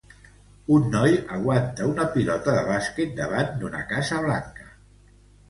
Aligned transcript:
un 0.77 0.87
noi 0.95 1.11
aguanta 1.35 1.89
una 1.89 2.07
pilota 2.15 2.57
de 2.57 2.65
bàsquet 2.71 3.15
davant 3.21 3.53
d'una 3.61 3.85
casa 3.95 4.21
blanca 4.27 4.69